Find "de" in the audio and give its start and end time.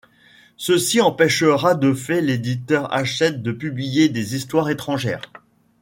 1.75-1.93, 3.43-3.51